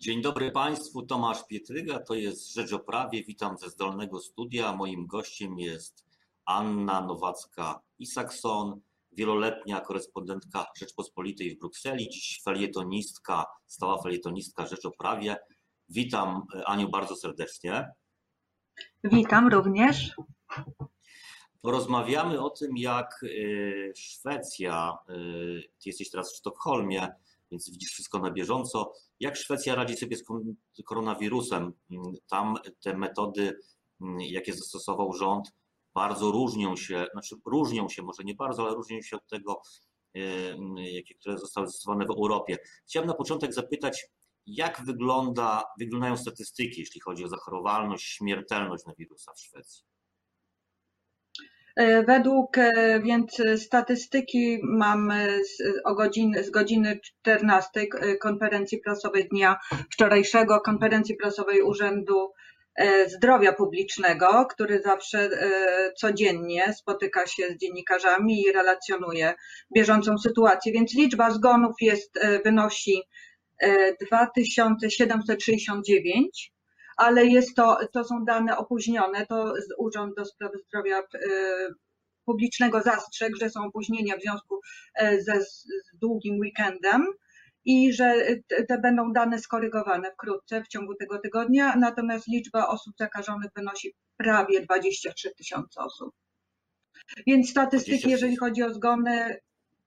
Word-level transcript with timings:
Dzień 0.00 0.22
dobry 0.22 0.50
Państwu, 0.50 1.02
Tomasz 1.02 1.46
Pietryga, 1.46 1.98
to 1.98 2.14
jest 2.14 2.54
Rzecz 2.54 2.72
o 2.72 2.78
Prawie, 2.78 3.24
witam 3.24 3.58
ze 3.58 3.70
zdolnego 3.70 4.20
studia. 4.20 4.72
Moim 4.72 5.06
gościem 5.06 5.58
jest 5.58 6.06
Anna 6.44 7.06
Nowacka-Isakson, 7.06 8.78
wieloletnia 9.12 9.80
korespondentka 9.80 10.66
Rzeczpospolitej 10.78 11.50
w 11.50 11.58
Brukseli, 11.58 12.08
dziś 12.08 12.40
felietonistka, 12.44 13.46
stała 13.66 14.02
felietonistka 14.02 14.66
Rzecz 14.66 14.84
o 14.84 14.90
Prawie. 14.90 15.36
Witam 15.88 16.42
Aniu 16.66 16.90
bardzo 16.90 17.16
serdecznie. 17.16 17.90
Witam 19.04 19.48
również. 19.48 20.10
Porozmawiamy 21.60 22.40
o 22.40 22.50
tym, 22.50 22.76
jak 22.76 23.22
y, 23.22 23.92
Szwecja, 23.96 24.98
y, 25.10 25.62
ty 25.82 25.88
jesteś 25.88 26.10
teraz 26.10 26.32
w 26.32 26.36
Sztokholmie, 26.36 27.08
więc 27.50 27.70
widzisz 27.70 27.90
wszystko 27.90 28.18
na 28.18 28.30
bieżąco. 28.30 28.92
Jak 29.20 29.36
Szwecja 29.36 29.74
radzi 29.74 29.96
sobie 29.96 30.16
z 30.16 30.24
koronawirusem? 30.84 31.72
Tam 32.30 32.54
te 32.82 32.96
metody, 32.96 33.60
jakie 34.18 34.52
zastosował 34.52 35.12
rząd, 35.12 35.52
bardzo 35.94 36.30
różnią 36.30 36.76
się, 36.76 37.06
znaczy 37.12 37.36
różnią 37.46 37.88
się, 37.88 38.02
może 38.02 38.24
nie 38.24 38.34
bardzo, 38.34 38.66
ale 38.66 38.74
różnią 38.74 39.02
się 39.02 39.16
od 39.16 39.26
tego, 39.26 39.62
jakie, 40.76 41.14
które 41.14 41.38
zostały 41.38 41.66
zastosowane 41.66 42.06
w 42.06 42.10
Europie. 42.10 42.58
Chciałem 42.86 43.08
na 43.08 43.14
początek 43.14 43.54
zapytać, 43.54 44.06
jak 44.46 44.84
wygląda, 44.84 45.64
wyglądają 45.78 46.16
statystyki, 46.16 46.80
jeśli 46.80 47.00
chodzi 47.00 47.24
o 47.24 47.28
zachorowalność, 47.28 48.04
śmiertelność 48.04 48.84
na 48.86 48.94
wirusa 48.98 49.32
w 49.32 49.40
Szwecji? 49.40 49.84
E, 51.76 52.02
według 52.02 52.58
e, 52.58 53.00
więc 53.00 53.42
statystyki 53.56 54.58
mam 54.62 55.12
z, 55.44 55.62
o 55.84 55.94
godziny, 55.94 56.44
z 56.44 56.50
godziny 56.50 57.00
14 57.02 57.70
e, 57.80 57.86
konferencji 58.16 58.78
prasowej 58.78 59.28
dnia 59.28 59.56
wczorajszego, 59.92 60.60
konferencji 60.60 61.16
prasowej 61.16 61.62
Urzędu 61.62 62.32
Zdrowia 63.06 63.52
Publicznego, 63.52 64.46
który 64.50 64.82
zawsze 64.82 65.30
codziennie 65.96 66.72
spotyka 66.72 67.26
się 67.26 67.48
z 67.48 67.56
dziennikarzami 67.56 68.42
i 68.42 68.52
relacjonuje 68.52 69.34
bieżącą 69.74 70.18
sytuację. 70.18 70.72
Więc 70.72 70.94
liczba 70.94 71.30
zgonów 71.30 71.76
jest, 71.80 72.18
wynosi 72.44 73.02
2769 74.06 76.52
ale 76.96 77.26
jest 77.26 77.56
to, 77.56 77.78
to 77.92 78.04
są 78.04 78.24
dane 78.24 78.56
opóźnione. 78.56 79.26
To 79.26 79.54
Urząd 79.78 80.16
do 80.16 80.24
Spraw 80.24 80.52
Zdrowia 80.66 80.98
e, 80.98 81.04
Publicznego 82.24 82.82
zastrzegł, 82.82 83.36
że 83.36 83.50
są 83.50 83.64
opóźnienia 83.64 84.16
w 84.16 84.20
związku 84.22 84.60
e, 84.94 85.22
ze 85.22 85.40
z 85.44 85.66
długim 86.00 86.38
weekendem 86.38 87.06
i 87.64 87.92
że 87.92 88.14
te 88.68 88.78
będą 88.78 89.12
dane 89.12 89.38
skorygowane 89.38 90.12
wkrótce 90.12 90.62
w 90.62 90.68
ciągu 90.68 90.94
tego 90.94 91.18
tygodnia, 91.18 91.76
natomiast 91.76 92.28
liczba 92.28 92.68
osób 92.68 92.94
zakażonych 92.98 93.50
wynosi 93.56 93.94
prawie 94.16 94.60
23 94.60 95.30
tysiące 95.34 95.80
osób. 95.80 96.14
Więc 97.26 97.50
statystyki, 97.50 98.10
jeżeli 98.10 98.36
chodzi 98.36 98.62
o 98.62 98.74
zgony, 98.74 99.40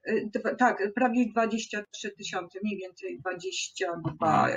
e, 0.04 0.56
tak, 0.58 0.94
prawie 0.96 1.26
23 1.32 2.12
tysiące, 2.12 2.60
mniej 2.64 2.78
więcej 2.78 3.20
22 3.20 4.50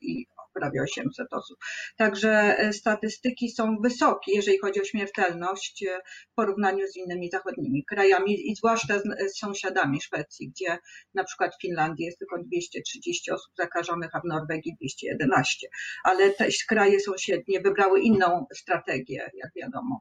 i 0.00 0.26
prawie 0.52 0.82
800 0.82 1.32
osób. 1.32 1.58
Także 1.96 2.58
e, 2.58 2.72
statystyki 2.72 3.50
są 3.50 3.76
wysokie, 3.82 4.32
jeżeli 4.34 4.58
chodzi 4.58 4.80
o 4.80 4.84
śmiertelność 4.84 5.82
e, 5.82 6.00
w 6.32 6.34
porównaniu 6.34 6.86
z 6.86 6.96
innymi 6.96 7.30
zachodnimi 7.30 7.84
krajami 7.84 8.50
i 8.50 8.56
zwłaszcza 8.56 8.98
z, 8.98 9.32
z 9.32 9.38
sąsiadami 9.38 10.00
Szwecji, 10.00 10.50
gdzie 10.50 10.78
na 11.14 11.24
przykład 11.24 11.54
w 11.54 11.62
Finlandii 11.62 12.06
jest 12.06 12.18
tylko 12.18 12.38
230 12.42 13.30
osób 13.30 13.52
zakażonych, 13.58 14.10
a 14.14 14.20
w 14.20 14.24
Norwegii 14.24 14.74
211. 14.80 15.68
Ale 16.04 16.30
te 16.30 16.48
kraje 16.68 17.00
sąsiednie 17.00 17.60
wybrały 17.60 18.00
inną 18.00 18.46
strategię, 18.54 19.30
jak 19.34 19.50
wiadomo. 19.56 20.00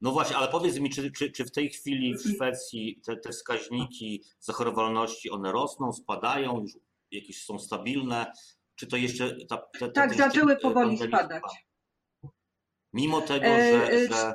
No 0.00 0.12
właśnie, 0.12 0.36
ale 0.36 0.48
powiedz 0.48 0.78
mi, 0.78 0.90
czy, 0.90 1.10
czy, 1.10 1.30
czy 1.30 1.44
w 1.44 1.52
tej 1.52 1.70
chwili 1.70 2.14
w 2.14 2.22
Szwecji 2.22 3.00
te, 3.06 3.16
te 3.16 3.30
wskaźniki 3.30 4.22
zachorowalności, 4.40 5.30
one 5.30 5.52
rosną, 5.52 5.92
spadają, 5.92 6.60
już 6.60 6.72
jakieś 7.10 7.44
są 7.44 7.58
stabilne? 7.58 8.32
Czy 8.82 8.86
to 8.86 8.96
jeszcze. 8.96 9.36
Ta, 9.46 9.56
ta, 9.56 9.68
ta, 9.78 9.88
tak, 9.88 10.14
zaczęły 10.14 10.56
powoli 10.56 10.98
spadać. 10.98 11.42
Mimo 12.92 13.20
tego, 13.20 13.46
e, 13.46 13.72
że, 13.72 13.92
e, 13.92 14.08
że 14.08 14.34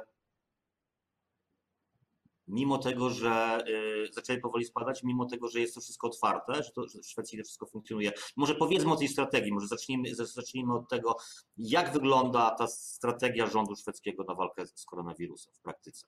mimo 2.47 2.77
tego, 2.77 3.09
że 3.09 3.63
zaczęły 4.11 4.39
powoli 4.39 4.65
spadać, 4.65 5.03
mimo 5.03 5.25
tego, 5.25 5.47
że 5.47 5.59
jest 5.59 5.75
to 5.75 5.81
wszystko 5.81 6.07
otwarte, 6.07 6.63
że, 6.63 6.71
to, 6.71 6.87
że 6.87 6.99
w 6.99 7.05
Szwecji 7.05 7.37
to 7.37 7.43
wszystko 7.43 7.65
funkcjonuje. 7.65 8.11
Może 8.35 8.55
powiedzmy 8.55 8.91
o 8.91 8.95
tej 8.95 9.07
strategii, 9.07 9.53
może 9.53 9.67
zacznijmy, 9.67 10.15
zacznijmy 10.15 10.75
od 10.75 10.89
tego, 10.89 11.15
jak 11.57 11.93
wygląda 11.93 12.51
ta 12.51 12.67
strategia 12.67 13.47
rządu 13.47 13.75
szwedzkiego 13.75 14.23
na 14.23 14.35
walkę 14.35 14.65
z 14.65 14.85
koronawirusem 14.85 15.53
w 15.53 15.61
praktyce. 15.61 16.07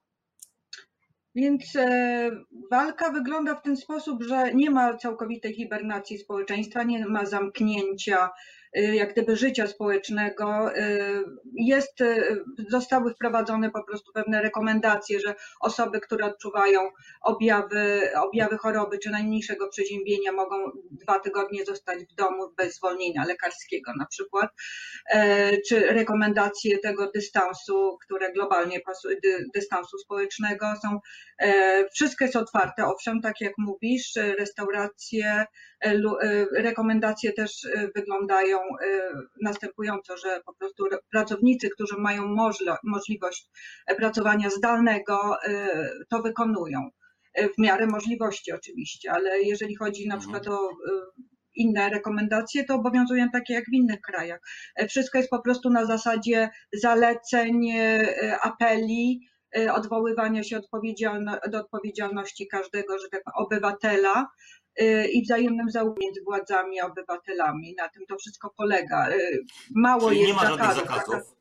Więc 1.36 1.76
e, 1.76 2.32
walka 2.72 3.12
wygląda 3.12 3.56
w 3.56 3.62
ten 3.62 3.78
sposób, 3.78 4.24
że 4.24 4.54
nie 4.54 4.70
ma 4.70 4.98
całkowitej 4.98 5.54
hibernacji 5.54 6.18
społeczeństwa, 6.18 6.84
nie 6.84 7.06
ma 7.06 7.26
zamknięcia 7.26 8.30
jak 8.74 9.14
gdyby 9.14 9.36
życia 9.36 9.68
społecznego. 9.68 10.78
Y, 10.78 11.24
jest, 11.56 12.02
y, 12.02 12.44
zostały 12.70 13.14
wprowadzone 13.14 13.72
po 13.72 13.84
prostu 13.84 14.12
pewne 14.14 14.42
rekomendacje, 14.42 15.20
że 15.20 15.36
osoby, 15.60 16.00
które 16.00 16.26
odczuwają 16.26 16.90
objawy, 17.22 18.12
objawy 18.16 18.58
choroby 18.58 19.00
czy 19.00 19.10
najmniejszego 19.10 19.68
przeziębienia 19.68 20.32
mogą 20.32 20.56
dwa 20.92 21.20
tygodnie 21.20 21.66
zostać 21.66 22.00
w 22.06 22.16
domu 22.16 22.54
bez 22.58 22.76
zwolnienia 22.76 23.26
lekarskiego 23.26 23.92
na 24.00 24.06
przykład, 24.06 24.50
czy 25.68 25.80
rekomendacje 25.80 26.78
tego 26.78 27.12
dystansu, 27.12 27.98
które 28.06 28.32
globalnie 28.32 28.80
pasuje, 28.80 29.16
dystansu 29.54 29.98
społecznego 29.98 30.66
są, 30.82 31.00
wszystko 31.94 32.26
jest 32.26 32.36
otwarte, 32.36 32.86
owszem, 32.86 33.22
tak 33.22 33.42
jak 33.42 33.54
mówisz, 33.58 34.14
restauracje, 34.16 35.46
rekomendacje 36.56 37.34
też 37.34 37.68
wyglądają 37.96 38.59
Y, 38.84 39.02
następująco, 39.42 40.18
że 40.18 40.42
po 40.46 40.54
prostu 40.54 40.84
pracownicy, 41.12 41.70
którzy 41.70 41.96
mają 41.98 42.36
możliwość 42.84 43.50
pracowania 43.98 44.50
zdalnego, 44.50 45.38
y, 45.48 45.56
to 46.10 46.22
wykonują. 46.22 46.90
Y, 47.40 47.50
w 47.50 47.58
miarę 47.58 47.88
możliwości 47.88 48.52
oczywiście, 48.52 49.12
ale 49.12 49.42
jeżeli 49.42 49.76
chodzi 49.76 50.08
na 50.08 50.16
mhm. 50.16 50.20
przykład 50.20 50.58
o 50.58 50.70
inne 51.56 51.90
rekomendacje, 51.90 52.64
to 52.64 52.76
obowiązują 52.76 53.30
takie 53.30 53.54
jak 53.54 53.66
w 53.66 53.74
innych 53.74 54.02
krajach. 54.02 54.40
Wszystko 54.90 55.18
jest 55.18 55.30
po 55.30 55.42
prostu 55.42 55.70
na 55.70 55.86
zasadzie 55.86 56.50
zaleceń, 56.74 57.72
apeli, 58.42 59.20
odwoływania 59.74 60.44
się 60.44 60.60
do 61.52 61.60
odpowiedzialności 61.60 62.48
każdego, 62.48 63.00
że 63.00 63.10
tak 63.10 63.24
obywatela 63.36 64.26
Y, 64.26 64.59
i 65.14 65.24
wzajemnym 65.24 65.70
zaufaniem 65.70 65.96
między 66.00 66.22
władzami 66.24 66.80
a 66.80 66.86
obywatelami. 66.86 67.76
Na 67.78 67.90
tym 67.90 68.04
to 68.10 68.18
wszystko 68.18 68.54
polega. 68.58 69.10
Y, 69.12 69.44
mało 69.76 70.10
Czyli 70.10 70.22
jest 70.22 70.32
nie 70.32 70.36
ma 70.36 70.58
zakazów. 70.58 70.88
zakazów. 70.88 71.36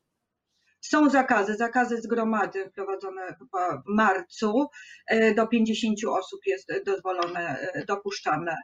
Są 0.81 1.11
zakazy, 1.11 1.55
zakazy 1.55 2.01
zgromadzeń 2.01 2.71
wprowadzone 2.71 3.37
w 3.41 3.83
marcu. 3.87 4.67
Y, 5.13 5.35
do 5.35 5.47
50 5.47 5.99
osób 6.09 6.41
jest 6.47 6.73
dozwolone, 6.87 7.69
dopuszczane 7.89 8.57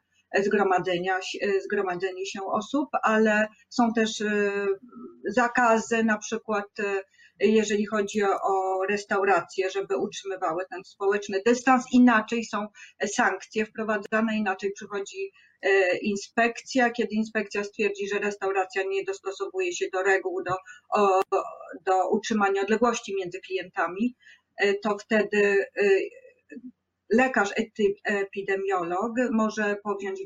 zgromadzenia, 0.43 1.19
zgromadzenie 1.65 2.27
się 2.27 2.41
osób, 2.45 2.89
ale 3.03 3.49
są 3.69 3.93
też 3.93 4.23
zakazy 5.29 6.05
na 6.05 6.19
przykład 6.19 6.67
jeżeli 7.41 7.87
chodzi 7.87 8.23
o 8.23 8.85
restauracje, 8.89 9.71
żeby 9.71 9.97
utrzymywały 9.97 10.65
ten 10.71 10.85
społeczny 10.85 11.43
dystans. 11.47 11.85
Inaczej 11.93 12.45
są 12.45 12.67
sankcje 13.07 13.67
wprowadzane, 13.67 14.37
inaczej 14.37 14.73
przychodzi 14.73 15.33
e, 15.63 15.97
inspekcja, 15.97 16.91
kiedy 16.91 17.15
inspekcja 17.15 17.65
stwierdzi, 17.65 18.09
że 18.09 18.19
restauracja 18.19 18.83
nie 18.89 19.05
dostosowuje 19.05 19.73
się 19.73 19.87
do 19.93 20.03
reguł, 20.03 20.43
do, 20.43 20.55
do 21.87 22.11
utrzymania 22.11 22.63
odległości 22.63 23.15
między 23.17 23.41
klientami, 23.41 24.17
e, 24.57 24.75
to 24.75 24.99
wtedy 24.99 25.67
e, 25.77 25.89
lekarz 27.11 27.51
epidemiolog 28.05 29.13
może 29.33 29.77
powziąć 29.83 30.21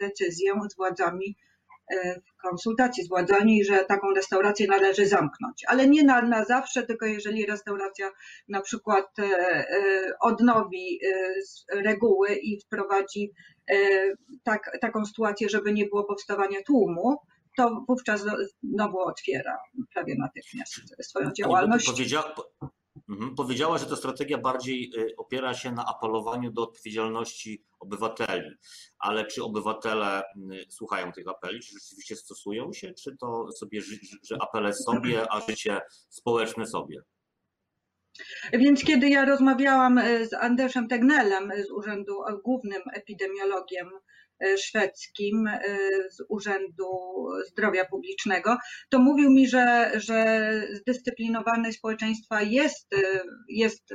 decyzję 0.00 0.52
z 0.70 0.76
władzami 0.76 1.36
w 2.28 2.42
konsultacji 2.42 3.04
z 3.04 3.08
władzami, 3.08 3.64
że 3.64 3.84
taką 3.84 4.14
restaurację 4.14 4.66
należy 4.66 5.06
zamknąć, 5.06 5.64
ale 5.66 5.88
nie 5.88 6.04
na, 6.04 6.22
na 6.22 6.44
zawsze, 6.44 6.82
tylko 6.82 7.06
jeżeli 7.06 7.46
restauracja 7.46 8.10
na 8.48 8.60
przykład 8.60 9.18
e, 9.18 9.24
e, 9.24 9.66
odnowi 10.20 11.00
reguły 11.72 12.34
i 12.34 12.60
wprowadzi 12.60 13.32
tak, 14.42 14.78
taką 14.80 15.04
sytuację, 15.04 15.48
żeby 15.48 15.72
nie 15.72 15.86
było 15.86 16.04
powstawania 16.04 16.62
tłumu, 16.66 17.16
to 17.56 17.84
wówczas 17.88 18.24
znowu 18.62 18.98
otwiera 18.98 19.58
prawie 19.94 20.14
natychmiast 20.18 20.72
swoją 21.02 21.32
działalność. 21.32 21.86
Mhm, 23.12 23.34
powiedziała, 23.34 23.78
że 23.78 23.86
ta 23.86 23.96
strategia 23.96 24.38
bardziej 24.38 24.92
opiera 25.16 25.54
się 25.54 25.72
na 25.72 25.84
apelowaniu 25.86 26.52
do 26.52 26.62
odpowiedzialności 26.62 27.64
obywateli. 27.80 28.50
Ale 28.98 29.26
czy 29.26 29.44
obywatele 29.44 30.22
słuchają 30.68 31.12
tych 31.12 31.28
apeli, 31.28 31.60
czy 31.60 31.74
rzeczywiście 31.80 32.16
stosują 32.16 32.72
się, 32.72 32.92
czy 32.94 33.16
to 33.16 33.52
sobie, 33.52 33.80
że 34.22 34.36
apele 34.40 34.74
sobie, 34.74 35.32
a 35.32 35.40
życie 35.40 35.80
społeczne 36.08 36.66
sobie? 36.66 37.02
Więc 38.52 38.84
kiedy 38.84 39.08
ja 39.08 39.24
rozmawiałam 39.24 40.00
z 40.30 40.34
Andersem 40.34 40.88
Tegnellem 40.88 41.52
z 41.66 41.70
Urzędu 41.70 42.12
Głównym 42.44 42.82
Epidemiologiem 42.94 43.90
szwedzkim 44.56 45.46
e, 45.46 45.60
z 46.10 46.24
Urzędu 46.28 46.86
Zdrowia 47.48 47.84
Publicznego, 47.84 48.56
to 48.90 48.98
mówił 48.98 49.30
mi, 49.30 49.48
że, 49.48 49.92
że 49.94 50.50
zdyscyplinowane 50.72 51.72
społeczeństwa 51.72 52.42
jest, 52.42 52.92
e, 52.92 53.22
jest 53.48 53.94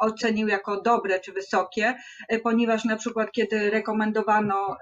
ocenił 0.00 0.48
jako 0.48 0.80
dobre 0.80 1.20
czy 1.20 1.32
wysokie, 1.32 1.94
ponieważ 2.42 2.84
na 2.84 2.96
przykład 2.96 3.32
kiedy 3.32 3.70
rekomendowano 3.70 4.76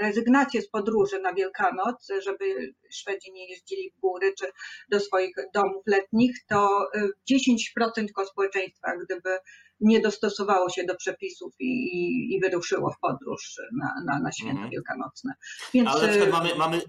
rezygnację 0.00 0.62
z 0.62 0.70
podróży 0.70 1.20
na 1.20 1.34
Wielkanoc, 1.34 2.08
żeby 2.22 2.74
Szwedzi 2.92 3.32
nie 3.32 3.48
jeździli 3.48 3.90
w 3.90 4.00
góry 4.00 4.34
czy 4.38 4.46
do 4.90 5.00
swoich 5.00 5.34
domów 5.54 5.82
letnich, 5.86 6.36
to 6.48 6.88
10% 7.30 7.90
tylko 7.94 8.26
społeczeństwa, 8.26 8.92
gdyby 9.04 9.38
nie 9.80 10.00
dostosowało 10.00 10.70
się 10.70 10.84
do 10.84 10.96
przepisów 10.96 11.54
i, 11.60 11.64
i, 11.66 12.34
i 12.34 12.40
wyruszyło 12.40 12.90
w 12.90 12.98
podróż 12.98 13.60
na, 13.72 13.94
na, 14.04 14.20
na 14.20 14.32
święta 14.32 14.52
mhm. 14.52 14.70
wielkanocne. 14.70 15.34
Więc... 15.74 15.88
Ale 15.88 16.02
na 16.02 16.08
przykład 16.08 16.28
y, 16.28 16.32
mamy, 16.32 16.54
mamy, 16.54 16.80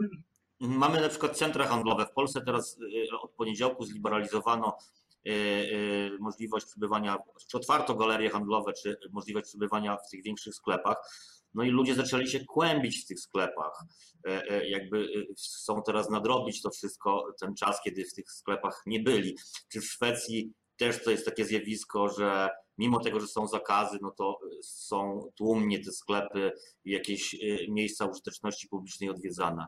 mhm. 0.00 0.22
mamy 0.60 1.00
na 1.00 1.08
przykład 1.08 1.36
centra 1.36 1.66
handlowe. 1.66 2.06
W 2.06 2.12
Polsce 2.12 2.40
teraz 2.40 2.78
y, 2.78 3.18
od 3.22 3.30
poniedziałku 3.30 3.84
zliberalizowano 3.84 4.78
y, 5.26 6.10
możliwość 6.20 6.66
przebywania, 6.66 7.16
czy 7.50 7.56
otwarto 7.56 7.94
galerie 7.94 8.30
handlowe, 8.30 8.72
czy 8.72 8.96
możliwość 9.12 9.46
przebywania 9.46 9.96
w 9.96 10.10
tych 10.10 10.22
większych 10.22 10.54
sklepach. 10.54 10.96
No 11.54 11.62
i 11.62 11.70
ludzie 11.70 11.94
zaczęli 11.94 12.28
się 12.28 12.44
kłębić 12.44 13.04
w 13.04 13.06
tych 13.06 13.20
sklepach. 13.20 13.84
E, 14.26 14.50
e, 14.50 14.68
jakby 14.68 15.08
chcą 15.36 15.82
teraz 15.82 16.10
nadrobić 16.10 16.62
to 16.62 16.70
wszystko, 16.70 17.34
ten 17.40 17.54
czas, 17.54 17.80
kiedy 17.84 18.04
w 18.04 18.14
tych 18.14 18.32
sklepach 18.32 18.82
nie 18.86 19.00
byli. 19.00 19.36
Czy 19.72 19.80
w 19.80 19.84
Szwecji 19.84 20.52
też 20.80 21.04
to 21.04 21.10
jest 21.10 21.24
takie 21.24 21.44
zjawisko, 21.44 22.08
że 22.08 22.48
mimo 22.78 23.00
tego, 23.00 23.20
że 23.20 23.26
są 23.26 23.46
zakazy, 23.46 23.98
no 24.02 24.10
to 24.10 24.40
są 24.62 25.30
tłumnie 25.36 25.84
te 25.84 25.92
sklepy 25.92 26.52
i 26.84 26.90
jakieś 26.90 27.34
y, 27.34 27.66
miejsca 27.68 28.06
użyteczności 28.06 28.68
publicznej 28.68 29.10
odwiedzane. 29.10 29.66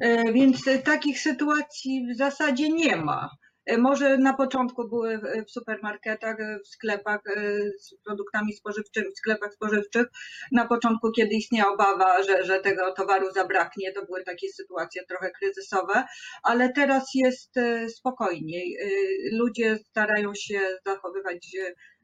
E, 0.00 0.32
więc 0.32 0.64
takich 0.84 1.20
sytuacji 1.20 2.06
w 2.14 2.16
zasadzie 2.16 2.68
nie 2.68 2.96
ma. 2.96 3.30
E, 3.66 3.78
może 3.78 4.18
na 4.18 4.34
początku 4.34 4.88
były 4.88 5.18
w 5.18 5.50
supermarketach, 5.50 6.40
e, 6.40 6.58
w 6.64 6.68
sklepach 6.68 7.20
e, 7.26 7.40
z 7.78 7.94
produktami 8.04 8.52
spożywczymi, 8.52 9.06
w 9.14 9.18
sklepach 9.18 9.52
spożywczych. 9.54 10.06
Na 10.52 10.66
początku, 10.66 11.12
kiedy 11.12 11.34
istniała 11.34 11.74
obawa, 11.74 12.22
że, 12.22 12.44
że 12.44 12.60
tego 12.60 12.92
towaru 12.92 13.32
zabraknie, 13.32 13.92
to 13.92 14.06
były 14.06 14.24
takie 14.24 14.48
sytuacje 14.48 15.02
trochę 15.08 15.30
kryzysowe, 15.30 16.04
ale 16.42 16.72
teraz 16.72 17.04
jest 17.14 17.54
spokojniej. 17.88 18.76
Ludzie 19.32 19.78
starają 19.78 20.34
się 20.34 20.60
zachowywać 20.86 21.56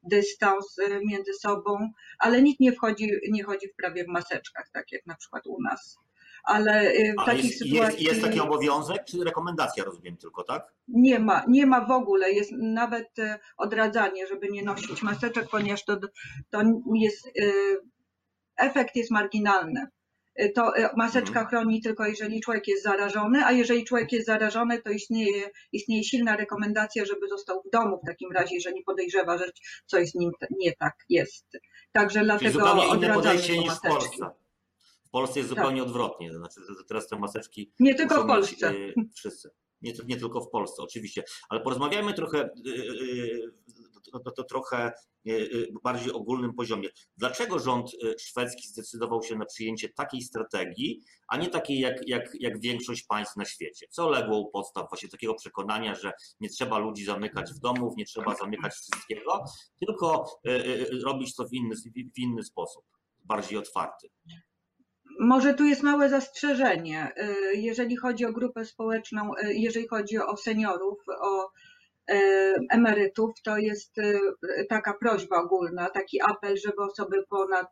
dystans 0.02 0.76
między 1.04 1.32
sobą, 1.34 1.90
ale 2.18 2.42
nikt 2.42 2.60
nie 2.60 2.72
wchodzi, 2.72 3.10
nie 3.30 3.44
chodzi 3.44 3.68
w 3.68 3.76
prawie 3.76 4.04
w 4.04 4.08
maseczkach, 4.08 4.70
tak 4.72 4.92
jak 4.92 5.06
na 5.06 5.14
przykład 5.14 5.46
u 5.46 5.62
nas 5.62 5.98
ale 6.44 6.92
y, 6.92 7.14
w 7.22 7.24
takich 7.24 7.44
jest, 7.44 7.58
sytuacji... 7.58 8.04
Jest, 8.04 8.16
jest 8.16 8.22
taki 8.22 8.40
obowiązek, 8.40 9.04
czy 9.04 9.24
rekomendacja, 9.24 9.84
rozumiem 9.84 10.16
tylko, 10.16 10.44
tak? 10.44 10.74
Nie 10.88 11.18
ma, 11.18 11.44
nie 11.48 11.66
ma 11.66 11.86
w 11.86 11.90
ogóle, 11.90 12.32
jest 12.32 12.52
nawet 12.52 13.18
y, 13.18 13.38
odradzanie, 13.56 14.26
żeby 14.26 14.48
nie 14.48 14.62
nosić 14.62 15.02
maseczek, 15.02 15.48
ponieważ 15.50 15.84
to, 15.84 15.96
to 16.50 16.62
jest, 16.94 17.26
y, 17.26 17.52
efekt 18.56 18.96
jest 18.96 19.10
marginalny. 19.10 19.86
To 20.54 20.72
maseczka 20.96 21.40
mhm. 21.40 21.46
chroni 21.46 21.82
tylko 21.82 22.06
jeżeli 22.06 22.40
człowiek 22.40 22.68
jest 22.68 22.82
zarażony, 22.82 23.44
a 23.44 23.52
jeżeli 23.52 23.84
człowiek 23.84 24.12
jest 24.12 24.26
zarażony, 24.26 24.82
to 24.82 24.90
istnieje, 24.90 25.50
istnieje 25.72 26.04
silna 26.04 26.36
rekomendacja, 26.36 27.04
żeby 27.04 27.28
został 27.28 27.62
w 27.62 27.70
domu 27.70 28.00
w 28.02 28.06
takim 28.06 28.32
razie, 28.32 28.54
jeżeli 28.54 28.82
podejrzewa, 28.82 29.38
że 29.38 29.44
coś 29.86 30.10
z 30.10 30.14
nim 30.14 30.30
nie 30.58 30.72
tak 30.76 30.94
jest. 31.08 31.46
Także 31.92 32.24
dlatego 32.24 32.50
Czyli 32.50 32.64
zupełnie 32.64 32.96
inne 32.96 33.14
podejście 33.14 33.58
niż 33.58 33.72
w 33.72 33.80
Polsce. 33.80 34.39
W 35.10 35.12
Polsce 35.12 35.38
jest 35.38 35.50
tak. 35.50 35.58
zupełnie 35.58 35.80
tak. 35.80 35.88
odwrotnie, 35.88 36.30
to 36.30 36.38
znaczy, 36.38 36.60
że 36.78 36.84
teraz 36.88 37.08
te 37.08 37.18
maseczki. 37.18 37.72
Nie 37.80 37.94
tylko 37.94 38.24
w 38.24 38.26
Polsce. 38.26 38.72
Mieć, 38.72 39.14
wszyscy. 39.14 39.50
Nie, 39.82 39.92
nie 40.06 40.16
tylko 40.16 40.40
w 40.40 40.50
Polsce, 40.50 40.82
oczywiście. 40.82 41.24
Ale 41.48 41.60
porozmawiajmy 41.60 42.14
trochę, 42.14 42.48
y, 42.66 42.70
y, 42.70 43.52
to, 44.12 44.20
to, 44.20 44.30
to 44.30 44.44
trochę 44.44 44.92
y, 45.26 45.68
bardziej 45.82 46.12
ogólnym 46.12 46.54
poziomie. 46.54 46.88
Dlaczego 47.16 47.58
rząd 47.58 47.90
szwedzki 48.18 48.68
zdecydował 48.68 49.22
się 49.22 49.36
na 49.36 49.44
przyjęcie 49.44 49.88
takiej 49.88 50.22
strategii, 50.22 51.00
a 51.28 51.36
nie 51.36 51.48
takiej 51.48 51.80
jak, 51.80 52.08
jak, 52.08 52.30
jak 52.40 52.60
większość 52.60 53.02
państw 53.02 53.36
na 53.36 53.44
świecie? 53.44 53.86
Co 53.90 54.08
legło 54.08 54.38
u 54.38 54.50
podstaw 54.50 54.88
właśnie 54.88 55.08
takiego 55.08 55.34
przekonania, 55.34 55.94
że 55.94 56.12
nie 56.40 56.48
trzeba 56.48 56.78
ludzi 56.78 57.04
zamykać 57.04 57.52
w 57.52 57.58
domów, 57.58 57.96
nie 57.96 58.04
trzeba 58.04 58.34
zamykać 58.34 58.72
wszystkiego, 58.72 59.44
tylko 59.86 60.24
robić 61.04 61.34
to 61.34 61.48
w 61.48 61.52
inny, 61.52 61.74
w 62.14 62.18
inny 62.18 62.42
sposób, 62.42 62.84
bardziej 63.24 63.58
otwarty? 63.58 64.08
Może 65.18 65.54
tu 65.54 65.64
jest 65.64 65.82
małe 65.82 66.08
zastrzeżenie, 66.08 67.12
y, 67.52 67.56
jeżeli 67.56 67.96
chodzi 67.96 68.24
o 68.24 68.32
grupę 68.32 68.64
społeczną, 68.64 69.32
y, 69.44 69.54
jeżeli 69.54 69.88
chodzi 69.88 70.18
o 70.18 70.36
seniorów, 70.36 70.98
o 71.20 71.50
y, 72.10 72.14
emerytów, 72.70 73.30
to 73.44 73.58
jest 73.58 73.96
taka 74.68 74.94
prośba 74.94 75.36
ogólna, 75.36 75.90
taki 75.90 76.22
apel, 76.22 76.56
żeby 76.56 76.82
osoby 76.82 77.24
ponad, 77.30 77.68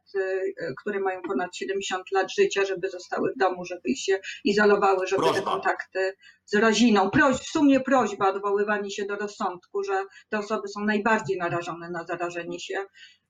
które 0.81 1.00
mają 1.00 1.23
ponad 1.23 1.56
70 1.56 2.02
lat 2.12 2.32
życia, 2.32 2.64
żeby 2.64 2.88
zostały 2.88 3.32
w 3.32 3.38
domu, 3.38 3.64
żeby 3.64 3.96
się 3.96 4.20
izolowały, 4.44 5.06
żeby 5.06 5.23
prośba. 5.23 5.38
te 5.38 5.44
kontakty 5.44 6.12
z 6.44 6.55
rodziną. 6.55 7.11
Proś, 7.11 7.37
w 7.37 7.50
sumie 7.50 7.81
prośba, 7.81 8.29
odwoływanie 8.29 8.90
się 8.90 9.05
do 9.05 9.17
rozsądku, 9.17 9.82
że 9.82 10.05
te 10.29 10.38
osoby 10.38 10.69
są 10.69 10.85
najbardziej 10.85 11.38
narażone 11.38 11.90
na 11.90 12.05
zarażenie 12.05 12.61
się 12.61 12.85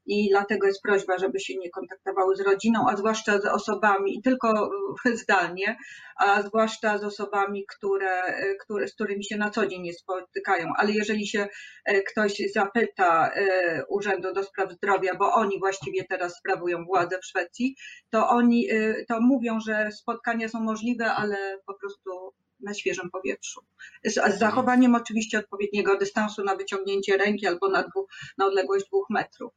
i 0.08 0.28
dlatego 0.30 0.66
jest 0.66 0.82
prośba, 0.82 1.18
żeby 1.18 1.40
się 1.40 1.56
nie 1.56 1.70
kontaktowały 1.70 2.36
z 2.36 2.40
rodziną, 2.40 2.86
a 2.90 2.96
zwłaszcza 2.96 3.40
z 3.40 3.46
osobami, 3.46 4.22
tylko 4.22 4.70
zdalnie, 5.22 5.76
a 6.16 6.42
zwłaszcza 6.42 6.98
z 6.98 7.04
osobami, 7.04 7.64
które, 7.76 8.22
które, 8.60 8.88
z 8.88 8.94
którymi 8.94 9.24
się 9.24 9.36
na 9.36 9.50
co 9.50 9.66
dzień 9.66 9.82
nie 9.82 9.92
spotykają. 9.92 10.72
Ale 10.76 10.92
jeżeli 10.92 11.26
się 11.26 11.48
e, 11.84 12.02
ktoś 12.02 12.42
zapyta 12.54 13.30
e, 13.30 13.84
Urzędu 13.88 14.32
do 14.32 14.44
Spraw 14.44 14.72
Zdrowia, 14.72 15.14
bo 15.14 15.34
oni 15.34 15.58
właściwie 15.58 16.04
teraz 16.04 16.36
sprawują 16.38 16.84
władzę 16.84 17.18
w 17.18 17.26
Szwecji, 17.26 17.76
to 18.10 18.28
oni 18.28 18.70
e, 18.70 19.04
to 19.08 19.20
mówią, 19.20 19.60
że 19.60 19.92
spotkania 19.92 20.48
są 20.48 20.60
możliwe, 20.60 21.12
ale 21.12 21.58
po 21.66 21.74
prostu 21.74 22.32
na 22.60 22.74
świeżym 22.74 23.10
powietrzu. 23.10 23.60
Z, 24.04 24.14
z 24.14 24.38
zachowaniem 24.38 24.94
oczywiście 24.94 25.38
odpowiedniego 25.38 25.96
dystansu 25.96 26.44
na 26.44 26.56
wyciągnięcie 26.56 27.16
ręki 27.16 27.46
albo 27.46 27.68
na, 27.68 27.82
dwóch, 27.82 28.10
na 28.38 28.46
odległość 28.46 28.86
dwóch 28.86 29.06
metrów. 29.10 29.52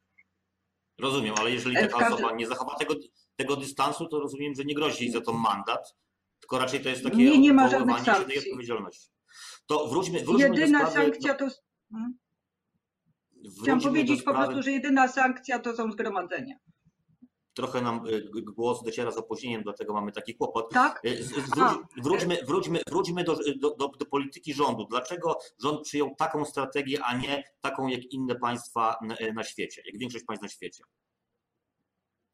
Rozumiem, 1.01 1.35
ale 1.37 1.51
jeżeli 1.51 1.75
taka 1.75 1.99
każdy... 1.99 2.13
osoba 2.15 2.35
nie 2.35 2.47
zachowa 2.47 2.75
tego, 2.75 2.95
tego 3.35 3.55
dystansu, 3.55 4.07
to 4.07 4.19
rozumiem, 4.19 4.55
że 4.55 4.63
nie 4.65 4.75
grozi 4.75 5.03
jej 5.03 5.13
za 5.13 5.21
to 5.21 5.33
mandat, 5.33 5.95
tylko 6.39 6.59
raczej 6.59 6.81
to 6.81 6.89
jest 6.89 7.03
takie 7.03 7.17
nie, 7.17 7.39
nie 7.39 7.53
ma 7.53 7.69
żadnych 7.69 7.99
sankcji. 7.99 8.39
odpowiedzialności. 8.39 9.09
To 9.65 9.87
wróćmy, 9.87 10.23
wróćmy 10.23 10.49
Jedyna 10.49 10.79
do 10.79 10.89
sprawy, 10.89 11.11
sankcja 11.11 11.33
to... 11.33 11.47
Hmm? 11.91 12.17
Chciałam 13.61 13.81
powiedzieć 13.81 14.21
sprawy... 14.21 14.37
po 14.39 14.43
prostu, 14.43 14.63
że 14.63 14.71
jedyna 14.71 15.07
sankcja 15.07 15.59
to 15.59 15.75
są 15.75 15.91
zgromadzenia 15.91 16.55
trochę 17.53 17.81
nam 17.81 18.07
y, 18.07 18.29
głos 18.41 18.83
dociera 18.83 19.11
z 19.11 19.17
opóźnieniem, 19.17 19.63
dlatego 19.63 19.93
mamy 19.93 20.11
taki 20.11 20.35
kłopot. 20.35 20.73
Tak? 20.73 21.01
Y, 21.05 21.23
wróćmy, 22.03 22.37
wróćmy, 22.45 22.79
wróćmy 22.87 23.23
do, 23.23 23.35
do, 23.35 23.75
do, 23.75 23.87
do, 23.87 24.05
polityki 24.05 24.53
rządu. 24.53 24.85
Dlaczego 24.89 25.37
rząd 25.63 25.81
przyjął 25.81 26.15
taką 26.15 26.45
strategię, 26.45 27.03
a 27.03 27.17
nie 27.17 27.43
taką 27.61 27.87
jak 27.87 28.03
inne 28.03 28.35
państwa 28.35 28.95
na, 29.01 29.15
na 29.33 29.43
świecie, 29.43 29.81
jak 29.85 29.97
większość 29.97 30.25
państw 30.25 30.43
na 30.43 30.49
świecie? 30.49 30.83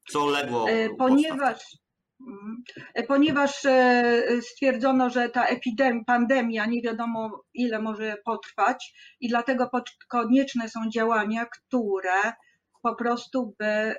Co 0.08 0.26
legło? 0.26 0.70
E, 0.70 0.88
ponieważ, 0.94 1.78
mhm. 2.20 2.62
e, 2.94 3.02
ponieważ 3.02 3.64
e, 3.64 4.42
stwierdzono, 4.42 5.10
że 5.10 5.28
ta 5.28 5.46
epidemia, 5.46 6.04
pandemia 6.06 6.66
nie 6.66 6.82
wiadomo 6.82 7.42
ile 7.54 7.82
może 7.82 8.16
potrwać 8.24 8.94
i 9.20 9.28
dlatego 9.28 9.70
konieczne 10.08 10.68
są 10.68 10.80
działania, 10.90 11.46
które 11.46 12.32
po 12.82 12.94
prostu 12.94 13.54
by 13.58 13.64
y, 13.64 13.94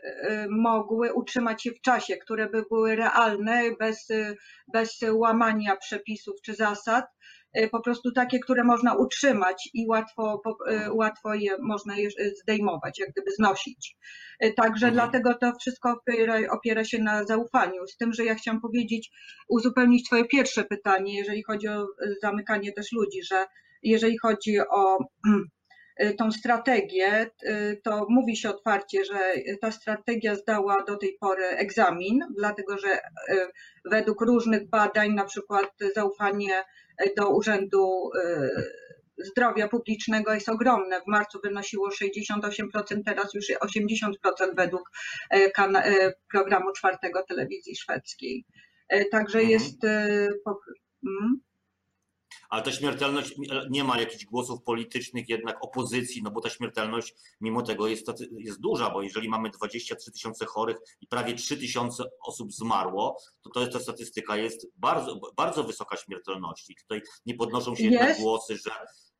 mogły 0.49 1.13
utrzymać 1.13 1.63
się 1.63 1.71
w 1.71 1.81
czasie, 1.81 2.17
które 2.17 2.49
by 2.49 2.63
były 2.69 2.95
realne, 2.95 3.63
bez, 3.79 4.09
y, 4.09 4.35
bez 4.73 4.99
łamania 5.11 5.75
przepisów 5.75 6.35
czy 6.45 6.53
zasad, 6.53 7.05
y, 7.57 7.69
po 7.71 7.81
prostu 7.81 8.11
takie, 8.11 8.39
które 8.39 8.63
można 8.63 8.95
utrzymać 8.95 9.69
i 9.73 9.87
łatwo, 9.87 10.41
łatwo 10.93 11.33
je 11.33 11.51
można 11.61 11.97
je 11.97 12.09
zdejmować, 12.41 12.99
jak 12.99 13.09
gdyby 13.09 13.31
znosić. 13.31 13.97
Także 14.55 14.87
mhm. 14.87 14.93
dlatego 14.93 15.33
to 15.33 15.53
wszystko 15.59 15.91
opiera, 15.91 16.37
opiera 16.49 16.85
się 16.85 17.03
na 17.03 17.23
zaufaniu. 17.23 17.87
Z 17.87 17.97
tym, 17.97 18.13
że 18.13 18.25
ja 18.25 18.35
chciałam 18.35 18.61
powiedzieć, 18.61 19.11
uzupełnić 19.49 20.07
Twoje 20.07 20.25
pierwsze 20.25 20.63
pytanie, 20.63 21.17
jeżeli 21.17 21.43
chodzi 21.43 21.67
o 21.67 21.87
zamykanie 22.21 22.73
też 22.73 22.91
ludzi, 22.91 23.23
że 23.23 23.45
jeżeli 23.83 24.17
chodzi 24.17 24.59
o 24.59 24.97
tą 26.17 26.31
strategię, 26.31 27.29
to 27.83 28.05
mówi 28.09 28.37
się 28.37 28.49
otwarcie, 28.49 29.05
że 29.05 29.33
ta 29.61 29.71
strategia 29.71 30.35
zdała 30.35 30.83
do 30.83 30.97
tej 30.97 31.17
pory 31.19 31.45
egzamin, 31.45 32.19
dlatego 32.37 32.77
że 32.77 32.99
według 33.85 34.21
różnych 34.21 34.69
badań, 34.69 35.13
na 35.13 35.25
przykład 35.25 35.69
zaufanie 35.95 36.63
do 37.17 37.29
Urzędu 37.29 38.09
Zdrowia 39.17 39.67
Publicznego 39.67 40.33
jest 40.33 40.49
ogromne. 40.49 41.01
W 41.01 41.07
marcu 41.07 41.39
wynosiło 41.43 41.89
68%, 41.89 43.01
teraz 43.05 43.33
już 43.33 43.45
80% 43.47 44.09
według 44.55 44.91
programu 46.31 46.71
czwartego 46.71 47.23
telewizji 47.23 47.75
szwedzkiej. 47.75 48.45
Także 49.11 49.39
mhm. 49.39 49.49
jest. 49.49 49.81
Hmm? 49.81 51.41
Ale 52.49 52.61
ta 52.61 52.71
śmiertelność 52.71 53.35
nie 53.69 53.83
ma 53.83 53.99
jakichś 53.99 54.25
głosów 54.25 54.63
politycznych, 54.63 55.29
jednak 55.29 55.63
opozycji, 55.63 56.23
no 56.23 56.31
bo 56.31 56.41
ta 56.41 56.49
śmiertelność 56.49 57.15
mimo 57.41 57.61
tego 57.61 57.87
jest, 57.87 58.07
jest 58.37 58.59
duża, 58.59 58.89
bo 58.89 59.01
jeżeli 59.01 59.29
mamy 59.29 59.49
23 59.49 60.11
tysiące 60.11 60.45
chorych 60.45 60.77
i 61.01 61.07
prawie 61.07 61.33
3 61.33 61.57
tysiące 61.57 62.03
osób 62.21 62.53
zmarło, 62.53 63.17
to, 63.41 63.49
to 63.49 63.59
jest, 63.59 63.73
ta 63.73 63.79
statystyka 63.79 64.37
jest 64.37 64.67
bardzo, 64.75 65.19
bardzo 65.37 65.63
wysoka 65.63 65.97
śmiertelności. 65.97 66.75
Tutaj 66.75 67.01
nie 67.25 67.33
podnoszą 67.33 67.75
się 67.75 67.83
jednak 67.83 68.17
głosy, 68.17 68.57
że 68.57 68.71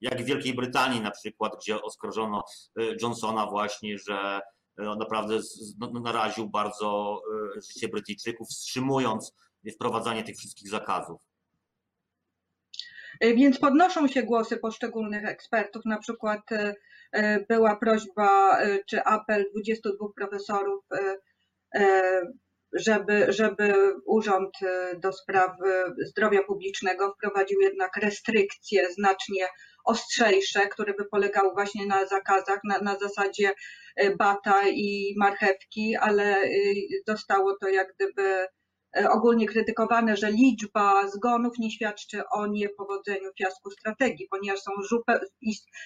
jak 0.01 0.21
w 0.21 0.25
Wielkiej 0.25 0.53
Brytanii 0.53 1.01
na 1.01 1.11
przykład, 1.11 1.53
gdzie 1.61 1.81
oskarżono 1.81 2.43
y, 2.79 2.97
Johnsona 3.01 3.45
właśnie, 3.45 3.97
że 3.97 4.41
y, 4.79 4.83
naprawdę 4.83 5.39
no, 5.79 5.99
naraził 5.99 6.49
bardzo 6.49 7.21
y, 7.57 7.61
życie 7.61 7.87
Brytyjczyków, 7.87 8.47
wstrzymując 8.47 9.33
wprowadzanie 9.73 10.23
tych 10.23 10.37
wszystkich 10.37 10.69
zakazów. 10.69 11.28
E, 13.19 13.33
więc 13.33 13.59
podnoszą 13.59 14.07
się 14.07 14.23
głosy 14.23 14.57
poszczególnych 14.57 15.25
ekspertów, 15.25 15.85
na 15.85 15.97
przykład 15.97 16.51
e, 16.51 16.75
e, 17.11 17.39
była 17.39 17.75
prośba 17.75 18.57
czy 18.89 19.03
apel 19.03 19.45
22 19.51 20.05
profesorów, 20.15 20.85
żeby, 22.73 23.25
żeby 23.29 23.93
Urząd 24.05 24.49
do 24.97 25.13
Spraw 25.13 25.51
Zdrowia 26.05 26.43
Publicznego 26.43 27.13
wprowadził 27.13 27.61
jednak 27.61 27.97
restrykcje 27.97 28.93
znacznie 28.93 29.47
ostrzejsze, 29.85 30.59
które 30.59 30.93
by 30.93 31.05
polegały 31.05 31.53
właśnie 31.53 31.85
na 31.85 32.05
zakazach, 32.05 32.59
na, 32.63 32.79
na 32.79 32.97
zasadzie 32.97 33.51
bata 34.17 34.61
i 34.67 35.13
marchewki, 35.17 35.95
ale 35.95 36.35
zostało 37.07 37.57
to 37.61 37.67
jak 37.67 37.93
gdyby 37.93 38.47
ogólnie 39.09 39.47
krytykowane, 39.47 40.17
że 40.17 40.31
liczba 40.31 41.07
zgonów 41.07 41.59
nie 41.59 41.71
świadczy 41.71 42.21
o 42.31 42.47
niepowodzeniu 42.47 43.29
fiasku 43.37 43.71
strategii, 43.71 44.27
ponieważ 44.31 44.59
są 44.59 44.71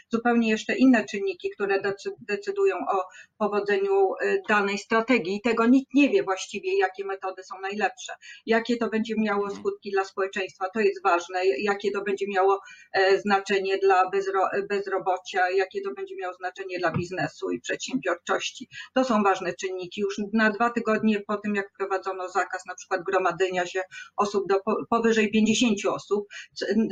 zupełnie 0.09 0.49
jeszcze 0.49 0.75
inne 0.75 1.05
czynniki, 1.05 1.49
które 1.49 1.81
decydują 2.19 2.75
o 2.75 3.03
powodzeniu 3.37 4.13
e, 4.21 4.37
danej 4.49 4.77
strategii. 4.77 5.35
I 5.35 5.41
tego 5.41 5.65
nikt 5.65 5.93
nie 5.93 6.09
wie 6.09 6.23
właściwie, 6.23 6.77
jakie 6.77 7.05
metody 7.05 7.43
są 7.43 7.61
najlepsze, 7.61 8.13
jakie 8.45 8.77
to 8.77 8.89
będzie 8.89 9.15
miało 9.17 9.43
mhm. 9.43 9.59
skutki 9.59 9.91
dla 9.91 10.05
społeczeństwa, 10.05 10.69
to 10.73 10.79
jest 10.79 11.03
ważne, 11.03 11.45
jakie 11.45 11.91
to 11.91 12.01
będzie 12.01 12.25
miało 12.27 12.61
e, 12.93 13.19
znaczenie 13.19 13.77
dla 13.77 14.09
bezro 14.09 14.49
bezrobocia, 14.69 15.49
jakie 15.49 15.81
to 15.81 15.93
będzie 15.93 16.15
miało 16.15 16.33
znaczenie 16.33 16.79
dla 16.79 16.91
biznesu 16.91 17.51
i 17.51 17.61
przedsiębiorczości. 17.61 18.69
To 18.93 19.03
są 19.03 19.23
ważne 19.23 19.53
czynniki. 19.53 20.01
Już 20.01 20.15
na 20.33 20.49
dwa 20.51 20.69
tygodnie 20.69 21.19
po 21.27 21.37
tym, 21.37 21.55
jak 21.55 21.69
wprowadzono 21.69 22.29
zakaz 22.29 22.65
na 22.65 22.75
przykład 22.75 22.92
przykład 22.93 23.05
gromadzenia 23.05 23.65
się 23.65 23.81
osób 24.17 24.47
do 24.47 24.59
powyżej 24.89 25.31
50 25.31 25.85
osób, 25.85 26.27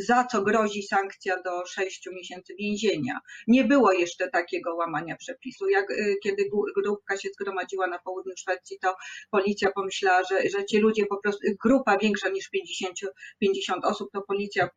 za 0.08 0.24
co 0.24 0.42
grozi 0.42 0.84
sankcja 0.84 1.42
do 1.42 1.66
6 1.66 2.10
miesięcy 2.12 2.56
więzienia. 2.56 3.20
Nie 3.48 3.64
było 3.64 3.92
jeszcze 3.92 4.30
takiego 4.30 4.76
łamania 4.76 5.16
przepisu. 5.16 5.70
Jak 5.70 5.92
y, 5.92 6.16
kiedy 6.24 6.44
grupka 6.84 7.18
się 7.18 7.30
zgromadziła 7.34 7.88
na 7.88 8.00
południu 8.00 8.34
Szwecji, 8.38 8.78
to 8.82 8.96
policja 9.32 9.72
pomyślała, 9.72 10.24
że, 10.24 10.50
że 10.50 10.66
ci 10.66 10.78
ludzie 10.78 11.06
po 11.06 11.18
prostu, 11.18 11.42
grupa 11.64 11.98
większa 11.98 12.30
niż 12.30 12.50
50, 12.50 12.96
50 13.40 13.86
osób, 13.86 14.10
to 14.14 14.22
policja 14.22 14.66
y, 14.66 14.70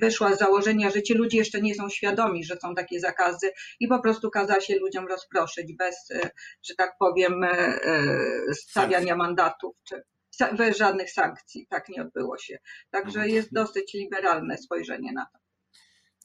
wyszła 0.00 0.34
z 0.34 0.38
założenia, 0.38 0.90
że 0.90 1.02
ci 1.02 1.14
ludzie 1.14 1.38
jeszcze 1.38 1.60
nie 1.60 1.74
są 1.74 1.88
świadomi, 1.88 2.44
że 2.44 2.56
są 2.56 2.74
takie 2.74 3.00
zakazy 3.00 3.50
i 3.80 3.88
po 3.88 4.02
prostu 4.02 4.30
kazała 4.30 4.60
się 4.60 4.76
ludziom 4.76 5.06
rozproszyć 5.06 5.72
bez, 5.76 6.10
y, 6.10 6.30
że 6.62 6.74
tak 6.74 6.92
powiem, 6.98 7.46
stawiania 8.52 9.16
mandatów 9.16 9.76
czy 9.84 10.02
bez 10.56 10.78
żadnych 10.78 11.10
sankcji. 11.10 11.66
Tak 11.70 11.88
nie 11.88 12.02
odbyło 12.02 12.38
się. 12.38 12.58
Także 12.90 13.18
mhm. 13.18 13.34
jest 13.34 13.52
dosyć 13.52 13.94
liberalne 13.94 14.58
spojrzenie 14.58 15.12
na 15.12 15.26
to. 15.32 15.38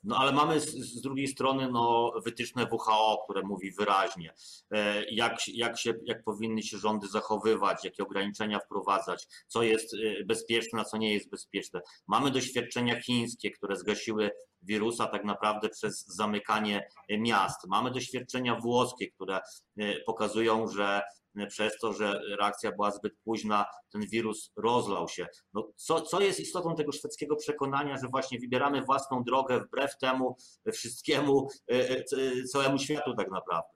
No 0.04 0.18
ale 0.18 0.32
mamy 0.32 0.60
z, 0.60 0.66
z, 0.66 1.02
drugiej 1.02 1.28
strony 1.28 1.72
no, 1.72 2.12
wytyczne 2.26 2.68
WHO, 2.72 3.22
które 3.24 3.42
mówi 3.42 3.72
wyraźnie, 3.72 4.34
e, 4.72 5.04
jak, 5.12 5.38
jak, 5.48 5.80
się, 5.80 5.94
jak 6.06 6.24
powinny 6.24 6.64
się 6.64 6.78
rządy 6.78 7.08
zachowywać, 7.08 7.86
jakie 7.86 8.04
ograniczenia 8.04 8.60
wprowadzać, 8.60 9.28
co 9.48 9.64
jest 9.64 9.94
e, 9.94 10.26
bezpieczne, 10.26 10.82
a 10.82 10.84
co 10.84 10.98
nie 10.98 11.14
jest 11.14 11.30
bezpieczne. 11.30 11.82
Mamy 12.08 12.32
doświadczenia 12.32 13.02
chińskie, 13.02 13.52
które 13.52 13.76
zgasiły 13.76 14.32
wirusa 14.62 15.08
tak 15.08 15.26
naprawdę 15.26 15.70
przez 15.70 16.06
zamykanie 16.08 16.88
miast. 17.10 17.68
Mamy 17.68 17.92
doświadczenia 17.92 18.56
włoskie, 18.56 19.12
które 19.12 19.40
e, 19.78 20.00
pokazują, 20.06 20.68
że 20.68 21.02
przez 21.50 21.78
to, 21.78 21.94
że 21.94 22.22
reakcja 22.40 22.72
była 22.72 22.92
zbyt 22.92 23.14
późna, 23.24 23.66
ten 23.92 24.02
wirus 24.02 24.52
rozlał 24.56 25.08
się. 25.08 25.28
No, 25.54 25.72
co, 25.76 26.02
co 26.02 26.22
jest 26.22 26.40
istotą 26.40 26.76
tego 26.76 26.92
szwedzkiego 26.92 27.36
przekonania, 27.36 27.98
że 27.98 28.08
właśnie 28.08 28.40
wybieramy 28.40 28.82
własną 28.82 29.24
drogę 29.24 29.60
wbrew 29.60 29.98
temu 29.98 30.38
wszystkiemu, 30.74 31.48
e, 31.72 31.90
e, 31.90 32.04
całemu 32.52 32.80
światu 32.80 33.16
tak 33.16 33.32
naprawdę? 33.32 33.70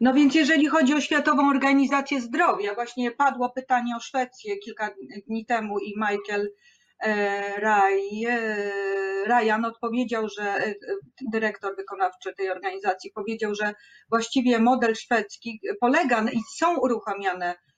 No 0.00 0.14
więc 0.14 0.34
jeżeli 0.34 0.66
chodzi 0.66 0.94
o 0.94 1.00
Światową 1.00 1.50
Organizację 1.50 2.20
Zdrowia, 2.20 2.74
właśnie 2.74 3.10
padło 3.10 3.50
pytanie 3.50 3.96
o 3.96 4.00
Szwecję 4.00 4.58
kilka 4.58 4.90
dni 5.26 5.46
temu 5.46 5.78
i 5.78 5.94
Michael 5.96 6.48
E, 6.48 6.81
Raj, 7.56 8.24
e, 8.24 9.64
odpowiedział, 9.64 10.28
że 10.28 10.42
e, 10.42 10.74
dyrektor 11.32 11.76
wykonawczy 11.76 12.34
tej 12.34 12.50
organizacji 12.50 13.10
powiedział, 13.14 13.54
że 13.54 13.74
właściwie 14.10 14.58
model 14.58 14.94
szwedzki 14.94 15.60
polega 15.80 16.24
i 16.32 16.40
są 16.58 16.78
uruchamiane 16.78 17.54
E, 17.54 17.71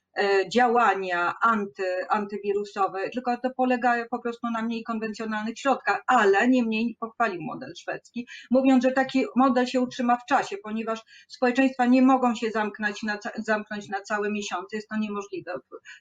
działania 0.48 1.34
anty, 1.42 2.08
antywirusowe, 2.08 3.10
tylko 3.10 3.36
to 3.36 3.50
polega 3.56 4.08
po 4.10 4.18
prostu 4.18 4.50
na 4.50 4.62
mniej 4.62 4.84
konwencjonalnych 4.84 5.58
środkach, 5.58 6.02
ale 6.06 6.48
niemniej 6.48 6.96
pochwalił 7.00 7.42
model 7.42 7.72
szwedzki, 7.76 8.28
mówiąc, 8.50 8.84
że 8.84 8.92
taki 8.92 9.24
model 9.36 9.66
się 9.66 9.80
utrzyma 9.80 10.16
w 10.16 10.26
czasie, 10.28 10.56
ponieważ 10.62 11.02
społeczeństwa 11.28 11.86
nie 11.86 12.02
mogą 12.02 12.34
się 12.34 12.50
zamknąć 12.50 13.02
na, 13.02 13.18
zamknąć 13.38 13.88
na 13.88 14.00
całe 14.00 14.30
miesiące, 14.30 14.76
jest 14.76 14.88
to 14.88 14.96
niemożliwe. 14.96 15.54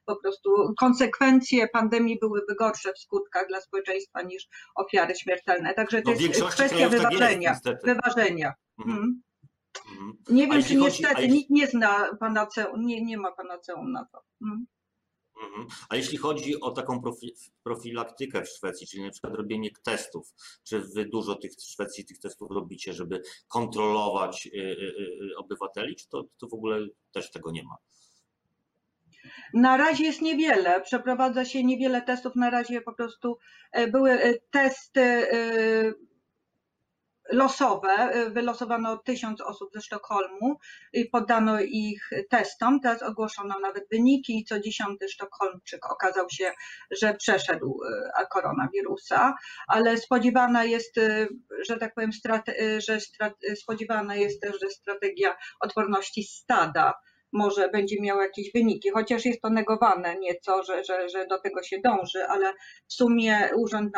Po 0.06 0.16
prostu 0.16 0.74
konsekwencje 0.80 1.68
pandemii 1.68 2.20
byłyby 2.22 2.56
gorsze 2.56 2.94
w 2.94 3.00
skutkach 3.00 3.48
dla 3.48 3.62
społeczeństwa 3.62 4.22
niż 4.22 4.48
ofiary 4.76 5.16
śmiertelne. 5.16 5.74
Także 5.74 6.02
to 6.02 6.12
no, 6.12 6.18
jest 6.20 6.44
kwestia 6.44 6.78
tak 6.80 6.90
wyważenia. 6.90 7.50
Jest, 7.50 7.86
wyważenia. 7.86 8.54
Mhm. 8.80 9.22
Mhm. 9.92 10.18
Nie 10.30 10.48
wiem, 10.48 10.64
czy 10.64 10.76
niestety 10.76 11.28
nikt 11.28 11.50
nie 11.50 11.68
zna 11.68 12.18
panaceum, 12.20 12.86
nie, 12.86 13.06
nie 13.06 13.18
ma 13.18 13.32
panaceum 13.32 13.92
na 13.92 14.06
to. 14.06 14.24
Mhm. 14.42 14.66
mhm. 15.44 15.68
A 15.90 15.96
jeśli 15.96 16.18
chodzi 16.18 16.62
o 16.62 16.72
taką 16.72 17.02
profilaktykę 17.64 18.42
w 18.42 18.50
Szwecji, 18.50 18.88
czyli 18.88 19.04
na 19.04 19.12
przykład 19.12 19.34
robienie 19.34 19.70
testów, 19.84 20.34
czy 20.64 20.80
wy 20.80 21.06
dużo 21.06 21.36
tych 21.36 21.52
w 21.52 21.64
Szwecji 21.64 22.06
tych 22.06 22.20
testów 22.20 22.52
robicie, 22.52 22.94
żeby 22.94 23.22
kontrolować 23.48 24.48
y, 24.48 24.50
y, 24.58 24.62
y, 25.32 25.38
obywateli, 25.38 25.96
czy 25.96 26.10
to, 26.10 26.24
to 26.38 26.48
w 26.48 26.54
ogóle 26.54 26.88
też 27.12 27.32
tego 27.32 27.52
nie 27.52 27.64
ma? 27.64 27.76
Na 29.54 29.78
razie 29.78 30.04
jest 30.04 30.22
niewiele. 30.22 30.82
Przeprowadza 30.82 31.46
się 31.46 31.64
niewiele 31.64 32.02
testów. 32.02 32.36
Na 32.36 32.50
razie 32.50 32.82
po 32.82 32.94
prostu 32.94 33.38
e, 33.72 33.88
były 33.88 34.12
e, 34.12 34.34
testy 34.52 35.02
e, 35.02 35.94
losowe. 37.32 38.30
Wylosowano 38.32 38.98
tysiąc 38.98 39.42
osób 39.42 39.70
ze 39.74 39.82
Sztokholmu 39.82 40.60
i 40.94 41.06
poddano 41.06 41.62
ich 41.62 42.10
testom. 42.30 42.80
Teraz 42.80 43.04
ogłoszono 43.04 43.60
nawet 43.60 43.90
wyniki 43.92 44.40
i 44.40 44.46
co 44.46 44.60
dziesiąty 44.60 45.10
Sztokholmczyk 45.10 45.92
okazał 45.92 46.30
się, 46.30 46.52
że 46.92 47.14
przeszedł 47.14 47.80
e, 48.20 48.26
koronawirusa, 48.26 49.36
ale 49.68 49.98
spodziewana 49.98 50.64
jest, 50.64 50.98
e, 50.98 51.28
że 51.68 51.78
tak 51.78 51.94
powiem, 51.94 52.12
że 52.88 52.98
spodziewana 53.56 54.16
jest 54.16 54.42
też, 54.42 54.60
że 54.62 54.70
strategia 54.70 55.36
odporności 55.60 56.24
stada 56.24 56.94
może 57.34 57.70
będzie 57.70 58.02
miała 58.02 58.24
jakieś 58.24 58.52
wyniki, 58.54 58.90
chociaż 58.90 59.26
jest 59.26 59.42
to 59.42 59.50
negowane 59.50 60.16
nieco, 60.20 60.64
że, 60.64 60.84
że, 60.84 61.10
że 61.10 61.28
do 61.28 61.40
tego 61.40 61.64
się 61.64 61.80
dąży, 61.84 62.26
ale 62.28 62.54
w 62.88 62.94
sumie 62.94 63.50
Urząd 63.56 63.92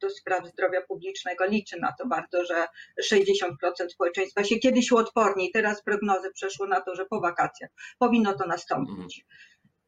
do 0.00 0.10
Spraw 0.10 0.46
Zdrowia 0.46 0.82
Publicznego 0.82 1.44
liczy 1.44 1.80
na 1.80 1.92
to 1.98 2.06
bardzo, 2.06 2.44
że 2.44 2.66
60% 3.12 3.88
społeczeństwa 3.88 4.44
się 4.44 4.56
kiedyś 4.56 4.92
uodporni. 4.92 5.50
Teraz 5.52 5.82
prognozy 5.82 6.30
przeszły 6.30 6.68
na 6.68 6.80
to, 6.80 6.94
że 6.94 7.06
po 7.06 7.20
wakacjach 7.20 7.70
powinno 7.98 8.34
to 8.34 8.46
nastąpić. 8.46 9.24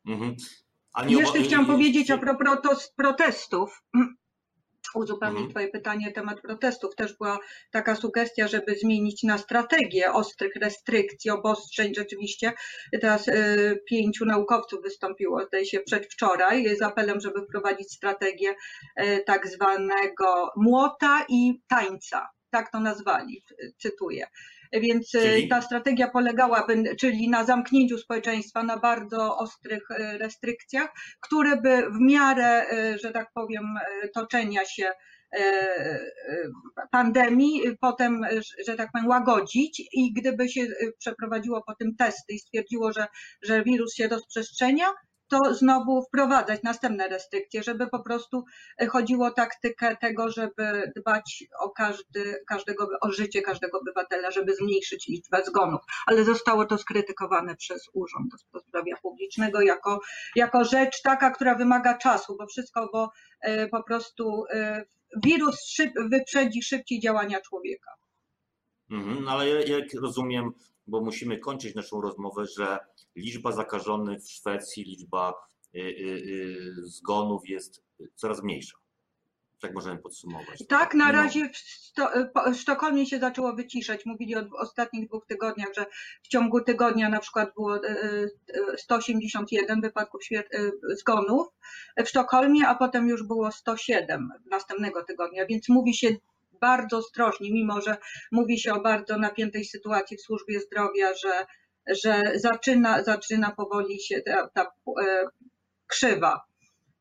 Mm 0.06 0.20
-hmm. 0.20 0.34
Jeszcze 1.06 1.42
chciałam 1.42 1.66
powiedzieć 1.66 2.10
a 2.10 2.18
propos 2.18 2.92
protestów. 2.96 3.82
Uzupełnić 4.95 5.38
Mhm. 5.38 5.50
Twoje 5.50 5.68
pytanie, 5.68 6.12
temat 6.12 6.40
protestów. 6.40 6.95
Też 6.95 7.16
była 7.16 7.38
taka 7.71 7.97
sugestia, 7.97 8.49
żeby 8.49 8.75
zmienić 8.75 9.23
na 9.23 9.38
strategię 9.38 10.12
ostrych 10.12 10.57
restrykcji, 10.57 11.30
obostrzeń. 11.30 11.95
Rzeczywiście 11.95 12.52
teraz 13.00 13.28
y, 13.28 13.83
pięciu 13.87 14.25
naukowców 14.25 14.83
wystąpiło, 14.83 15.45
zdaje 15.45 15.66
się, 15.66 15.80
przedwczoraj 15.80 16.76
z 16.76 16.83
apelem, 16.83 17.21
żeby 17.21 17.42
wprowadzić 17.42 17.92
strategię 17.92 18.54
y, 19.00 19.23
tak 19.26 19.49
zwanego 19.49 20.52
młota 20.57 21.25
i 21.28 21.61
tańca. 21.68 22.28
Tak 22.50 22.73
to 22.73 22.80
nazwali, 22.80 23.45
y, 23.62 23.73
cytuję. 23.78 24.26
Więc 24.72 25.14
y, 25.14 25.20
Czyli? 25.20 25.48
ta 25.48 25.62
strategia 25.62 26.08
polegałaby, 26.10 26.96
czyli 27.00 27.28
na 27.28 27.44
zamknięciu 27.44 27.98
społeczeństwa, 27.98 28.62
na 28.62 28.78
bardzo 28.78 29.37
ostrych 29.37 29.90
y, 29.90 30.18
restrykcjach, 30.18 30.88
które 31.20 31.56
by 31.56 31.82
w 31.90 32.00
miarę, 32.00 32.72
y, 32.72 32.98
że 32.98 33.10
tak 33.10 33.28
powiem, 33.34 33.64
toczenia 34.14 34.64
się 34.64 34.92
pandemii, 36.90 37.62
potem, 37.80 38.20
że 38.66 38.76
tak 38.76 38.90
powiem, 38.92 39.08
łagodzić 39.08 39.82
i 39.92 40.12
gdyby 40.12 40.48
się 40.48 40.66
przeprowadziło 40.98 41.62
po 41.66 41.75
tym 41.75 41.96
testy 41.96 42.32
i 42.32 42.38
stwierdziło, 42.38 42.92
że, 42.92 43.06
że 43.42 43.62
wirus 43.62 43.94
się 43.94 44.08
rozprzestrzenia, 44.08 44.87
to 45.28 45.54
znowu 45.54 46.02
wprowadzać 46.02 46.62
następne 46.62 47.08
restrykcje, 47.08 47.62
żeby 47.62 47.87
po 47.87 48.00
prostu 48.02 48.44
y, 48.82 48.87
chodziło 48.87 49.26
o 49.26 49.30
taktykę 49.30 49.97
tego, 49.97 50.30
żeby 50.30 50.92
dbać 50.97 51.44
o 51.61 51.70
każdy, 51.70 52.44
każdego, 52.47 52.88
o 53.00 53.12
życie 53.12 53.42
każdego 53.42 53.78
obywatela, 53.80 54.30
żeby 54.30 54.54
zmniejszyć 54.54 55.08
liczbę 55.08 55.42
zgonów. 55.44 55.80
Ale 56.06 56.25
zostało 56.25 56.64
to 56.64 56.78
skrytykowane 56.78 57.56
przez 57.56 57.88
Urząd 57.94 58.30
do 58.52 58.61
Zdrowia 58.61 58.97
Publicznego 59.02 59.61
jako, 59.61 60.00
jako 60.37 60.64
rzecz 60.64 61.02
taka, 61.02 61.30
która 61.30 61.54
wymaga 61.54 61.99
czasu, 61.99 62.37
bo 62.38 62.47
wszystko, 62.47 62.88
bo 62.92 63.11
y, 63.49 63.68
po 63.70 63.82
prostu 63.82 64.44
y, 64.54 64.85
wirus 65.25 65.64
szyb, 65.66 65.92
wyprzedzi 66.11 66.62
szybciej 66.62 67.00
działania 67.00 67.40
człowieka. 67.40 67.90
Mhm, 68.90 69.25
no 69.25 69.30
ale 69.30 69.49
ja- 69.49 69.76
jak 69.78 69.94
rozumiem, 70.02 70.50
bo 70.87 71.00
musimy 71.00 71.38
kończyć 71.38 71.75
naszą 71.75 72.00
rozmowę, 72.00 72.47
że 72.58 72.78
liczba 73.18 73.52
zakażonych 73.52 74.20
w 74.20 74.30
Szwecji, 74.30 74.84
liczba 74.84 75.34
y, 75.75 75.78
y, 75.78 75.82
y, 75.82 76.87
zgonów 76.87 77.48
jest 77.48 77.82
coraz 78.14 78.42
mniejsza. 78.42 78.78
Tak 79.60 79.75
możemy 79.75 79.98
podsumować. 79.98 80.66
Tak, 80.68 80.94
na 80.94 81.04
Mimo- 81.04 81.22
razie 81.22 81.48
w, 81.48 81.56
Sto, 81.56 82.10
w 82.52 82.56
Sztokholmie 82.56 83.06
się 83.06 83.18
zaczęło 83.18 83.52
wyciszać. 83.52 84.06
Mówili 84.06 84.37
o 84.37 84.48
ostatnich 84.58 85.08
dwóch 85.08 85.26
tygodniach, 85.26 85.68
że 85.76 85.87
w 86.22 86.28
ciągu 86.28 86.60
tygodnia 86.60 87.08
na 87.08 87.20
przykład 87.20 87.54
było 87.54 87.76
e, 87.76 87.90
e, 88.72 88.78
181 88.78 89.80
wypadków 89.80 90.20
zgonów 90.96 91.46
w 92.04 92.08
Sztokholmie, 92.08 92.68
a 92.68 92.75
potem 92.75 93.08
już 93.08 93.22
było 93.22 93.52
107 93.52 94.28
następnego 94.50 95.04
tygodnia, 95.04 95.46
więc 95.46 95.68
mówi 95.68 95.94
się 95.94 96.16
bardzo 96.60 96.96
ostrożnie, 96.96 97.52
mimo 97.52 97.80
że 97.80 97.96
mówi 98.32 98.58
się 98.58 98.75
o 98.75 98.80
bardzo 98.80 99.18
napiętej 99.18 99.64
sytuacji 99.64 100.16
w 100.16 100.22
służbie 100.22 100.60
zdrowia, 100.60 101.14
że, 101.14 101.46
że 101.88 102.23
zaczyna, 102.35 103.04
zaczyna 103.04 103.50
powoli 103.50 104.00
się 104.00 104.23
ta, 104.23 104.49
ta 104.49 104.62
e, 104.62 105.28
krzywa, 105.87 106.40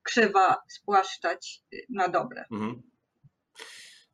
krzywa 0.03 0.57
spłaszczać 0.67 1.63
na 1.89 2.07
dobre. 2.07 2.45
Mhm. 2.51 2.81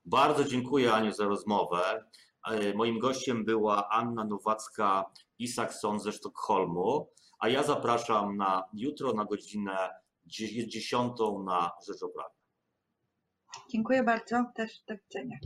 Bardzo 0.06 0.44
dziękuję 0.44 0.94
Aniu 0.94 1.12
za 1.12 1.26
rozmowę. 1.26 2.04
E, 2.48 2.74
Moim 2.74 3.00
gościem 3.00 3.46
była 3.46 3.90
Anna 3.90 4.26
Nowacka-Isakson 4.26 6.00
ze 6.00 6.12
Sztokholmu, 6.12 7.10
a 7.40 7.50
ja 7.50 7.64
zapraszam 7.64 8.38
na 8.38 8.64
jutro 8.74 9.14
na 9.14 9.26
godzinę 9.26 9.90
10 10.26 11.14
na 11.46 11.72
Rzecz 11.88 12.04
o 12.04 12.10
Prawie. 12.10 12.36
Dziękuję 13.70 14.04
bardzo. 14.04 14.46
Też 14.56 14.82
do 14.88 14.96
widzenia. 14.98 15.38